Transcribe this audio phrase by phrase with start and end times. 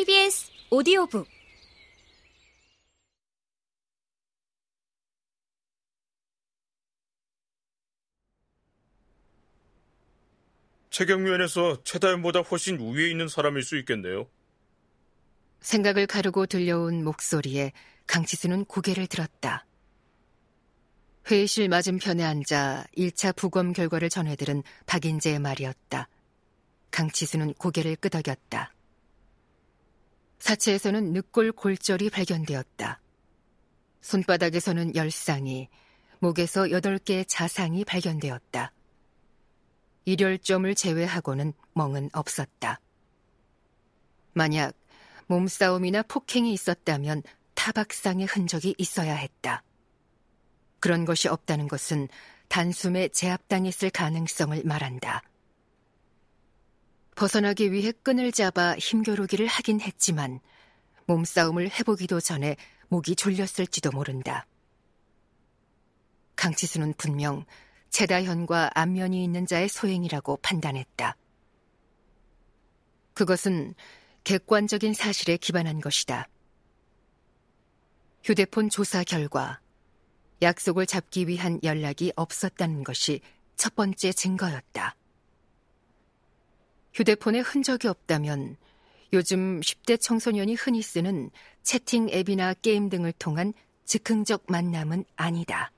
[0.00, 1.28] KBS 오디오북
[10.88, 14.26] 최경면에서 최다연보다 훨씬 우위에 있는 사람일 수 있겠네요.
[15.60, 17.72] 생각을 가르고 들려온 목소리에
[18.06, 19.66] 강치수는 고개를 들었다.
[21.30, 26.08] 회의실 맞은편에 앉아 1차 부검 결과를 전해들은 박인재의 말이었다.
[26.90, 28.72] 강치수는 고개를 끄덕였다.
[30.40, 33.00] 사체에서는 늑골 골절이 발견되었다.
[34.00, 35.68] 손바닥에서는 열상이,
[36.18, 38.72] 목에서 8개의 자상이 발견되었다.
[40.06, 42.80] 일혈점을 제외하고는 멍은 없었다.
[44.32, 44.74] 만약
[45.26, 47.22] 몸싸움이나 폭행이 있었다면
[47.54, 49.62] 타박상의 흔적이 있어야 했다.
[50.80, 52.08] 그런 것이 없다는 것은
[52.48, 55.22] 단숨에 제압당했을 가능성을 말한다.
[57.20, 60.40] 벗어나기 위해 끈을 잡아 힘겨루기를 하긴 했지만
[61.04, 62.56] 몸싸움을 해보기도 전에
[62.88, 64.46] 목이 졸렸을지도 모른다.
[66.36, 67.44] 강치수는 분명
[67.90, 71.14] 제다현과 안면이 있는 자의 소행이라고 판단했다.
[73.12, 73.74] 그것은
[74.24, 76.26] 객관적인 사실에 기반한 것이다.
[78.24, 79.60] 휴대폰 조사 결과
[80.40, 83.20] 약속을 잡기 위한 연락이 없었다는 것이
[83.56, 84.96] 첫 번째 증거였다.
[86.94, 88.56] 휴대폰에 흔적이 없다면
[89.12, 91.30] 요즘 10대 청소년이 흔히 쓰는
[91.62, 93.52] 채팅 앱이나 게임 등을 통한
[93.84, 95.72] 즉흥적 만남은 아니다.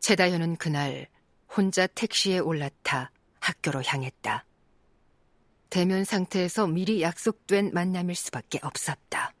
[0.00, 1.08] 최다현은 그날
[1.56, 4.44] 혼자 택시에 올라타 학교로 향했다.
[5.70, 9.32] 대면 상태에서 미리 약속된 만남일 수밖에 없었다.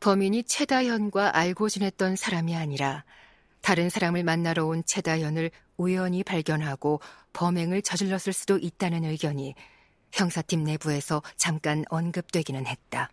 [0.00, 3.04] 범인이 최다현과 알고 지냈던 사람이 아니라
[3.64, 7.00] 다른 사람을 만나러 온 최다현을 우연히 발견하고
[7.32, 9.54] 범행을 저질렀을 수도 있다는 의견이
[10.12, 13.10] 형사팀 내부에서 잠깐 언급되기는 했다.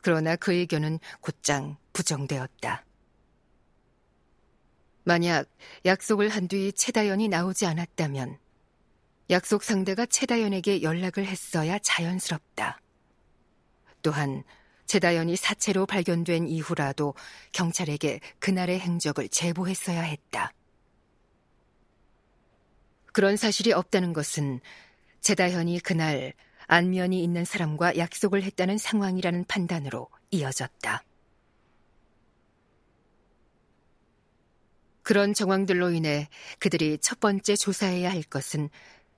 [0.00, 2.84] 그러나 그 의견은 곧장 부정되었다.
[5.02, 5.50] 만약
[5.84, 8.38] 약속을 한뒤 최다연이 나오지 않았다면
[9.30, 12.80] 약속 상대가 최다연에게 연락을 했어야 자연스럽다.
[14.02, 14.44] 또한
[14.88, 17.14] 최다연이 사체로 발견된 이후라도
[17.52, 20.52] 경찰에게 그날의 행적을 제보했어야 했다.
[23.12, 24.60] 그런 사실이 없다는 것은
[25.20, 26.32] 제다현이 그날
[26.68, 31.04] 안면이 있는 사람과 약속을 했다는 상황이라는 판단으로 이어졌다.
[35.02, 36.28] 그런 정황들로 인해
[36.58, 38.70] 그들이 첫 번째 조사해야 할 것은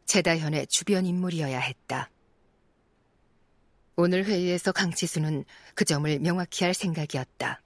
[0.06, 2.10] 제다현의 주변 인물이어야 했다.
[3.96, 7.60] 오늘 회의에서 강치수는 그 점을 명확히 할 생각이었다.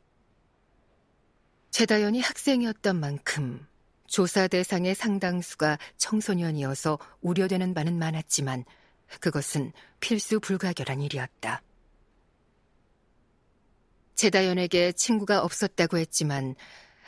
[1.70, 3.66] 제다현이 학생이었던 만큼
[4.06, 8.64] 조사 대상의 상당수가 청소년이어서 우려되는 바는 많았지만
[9.20, 11.62] 그것은 필수 불가결한 일이었다.
[14.14, 16.54] 제다연에게 친구가 없었다고 했지만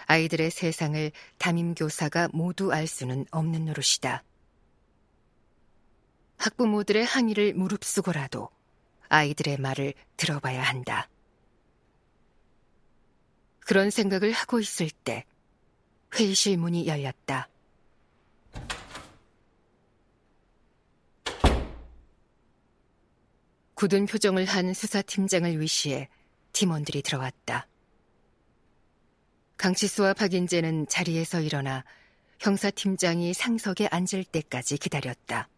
[0.06, 4.24] 아이들의 세상을 담임교사가 모두 알 수는 없는 노릇이다.
[6.38, 8.50] 학부모들의 항의를 무릅쓰고라도
[9.08, 11.08] 아이들의 말을 들어봐야 한다.
[13.60, 15.24] 그런 생각을 하고 있을 때
[16.14, 17.48] 회의실 문이 열렸다.
[23.74, 26.08] 굳은 표정을 한 수사팀장을 위시해
[26.52, 27.68] 팀원들이 들어왔다.
[29.58, 31.84] 강치수와 박인재는 자리에서 일어나
[32.40, 35.48] 형사팀장이 상석에 앉을 때까지 기다렸다.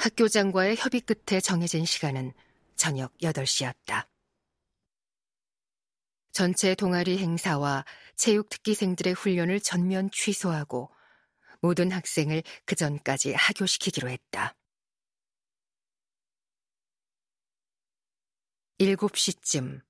[0.00, 2.32] 학교장과의 협의 끝에 정해진 시간은
[2.74, 4.08] 저녁 8시였다.
[6.32, 7.84] 전체 동아리 행사와
[8.16, 10.90] 체육특기생들의 훈련을 전면 취소하고
[11.60, 14.56] 모든 학생을 그 전까지 하교시키기로 했다.
[18.78, 19.82] 7시쯤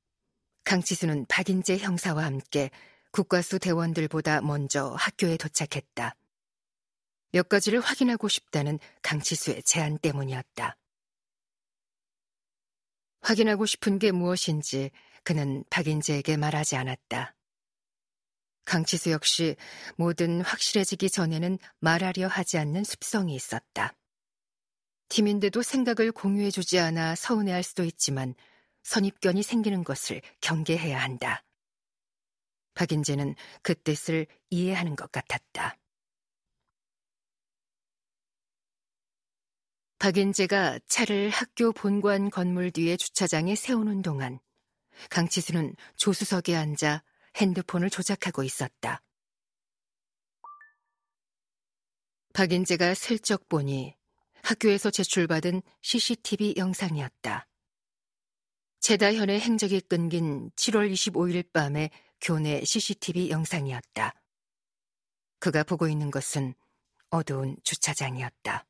[0.64, 2.70] 강치수는 박인재 형사와 함께
[3.12, 6.16] 국과수 대원들보다 먼저 학교에 도착했다.
[7.32, 10.76] 몇 가지를 확인하고 싶다는 강치수의 제안 때문이었다.
[13.22, 14.90] 확인하고 싶은 게 무엇인지
[15.22, 17.34] 그는 박인재에게 말하지 않았다.
[18.64, 19.56] 강치수 역시
[19.96, 23.94] 뭐든 확실해지기 전에는 말하려 하지 않는 습성이 있었다.
[25.08, 28.34] 팀인데도 생각을 공유해주지 않아 서운해할 수도 있지만
[28.84, 31.44] 선입견이 생기는 것을 경계해야 한다.
[32.74, 35.79] 박인재는 그 뜻을 이해하는 것 같았다.
[40.00, 44.40] 박인재가 차를 학교 본관 건물 뒤에 주차장에 세우는 동안
[45.10, 47.02] 강치수는 조수석에 앉아
[47.36, 49.02] 핸드폰을 조작하고 있었다.
[52.32, 53.94] 박인재가 슬쩍 보니
[54.42, 57.46] 학교에서 제출받은 CCTV 영상이었다.
[58.80, 61.90] 제다현의 행적이 끊긴 7월 25일 밤의
[62.22, 64.14] 교내 CCTV 영상이었다.
[65.40, 66.54] 그가 보고 있는 것은
[67.10, 68.69] 어두운 주차장이었다.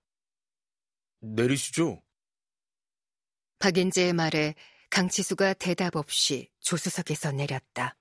[1.21, 2.03] 내리시죠.
[3.59, 4.55] 박인재의 말에
[4.91, 7.97] 강치수가 대답 없이 조수석에서 내렸다.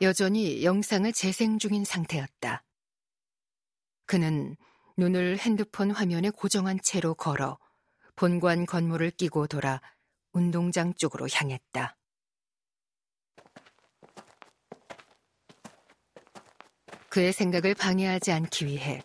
[0.00, 2.64] 여전히 영상을 재생 중인 상태였다.
[4.06, 4.56] 그는
[4.96, 7.58] 눈을 핸드폰 화면에 고정한 채로 걸어
[8.14, 9.80] 본관 건물을 끼고 돌아
[10.32, 11.97] 운동장 쪽으로 향했다.
[17.18, 19.02] 그의 생각을 방해하지 않기 위해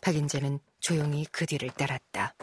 [0.00, 2.36] 박인재는 조용히 그 뒤를 따랐다.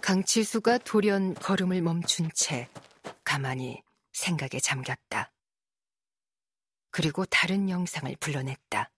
[0.00, 2.70] 강치수가 돌연 걸음을 멈춘 채
[3.24, 3.82] 가만히
[4.14, 5.34] 생각에 잠겼다.
[6.90, 8.90] 그리고 다른 영상을 불러냈다.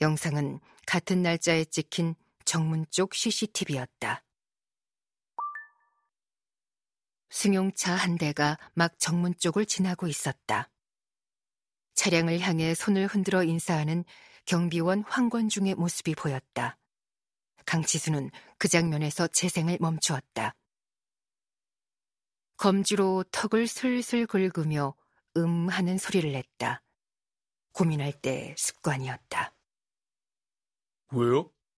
[0.00, 2.14] 영상은 같은 날짜에 찍힌
[2.44, 4.22] 정문 쪽 CCTV였다.
[7.30, 10.70] 승용차 한 대가 막 정문 쪽을 지나고 있었다.
[11.94, 14.04] 차량을 향해 손을 흔들어 인사하는
[14.46, 16.78] 경비원 황권중의 모습이 보였다.
[17.66, 20.54] 강치수는 그 장면에서 재생을 멈추었다.
[22.56, 24.94] 검지로 턱을 슬슬 긁으며
[25.36, 26.82] 음 하는 소리를 냈다.
[27.72, 29.54] 고민할 때 습관이었다.
[31.12, 31.53] 왜요?